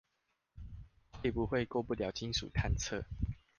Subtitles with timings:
[1.21, 3.03] 會不會過不了金屬探測